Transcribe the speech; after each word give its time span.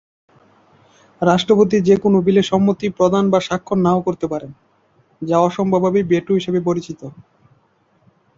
রাষ্ট্রপতি 1.21 1.77
যে-কোন 1.81 2.13
বিলে 2.21 2.41
সম্মতি 2.43 2.87
প্রদান 2.89 3.23
বা 3.29 3.39
স্বাক্ষর 3.39 3.77
না-ও 3.77 4.01
করতে 4.01 4.25
পারেন 4.27 4.51
যা 5.21 5.35
অবশ্যম্ভাবী 5.39 6.01
ভেটো 6.03 6.31
হিসেবে 6.33 6.59
পরিচিত। 6.61 7.01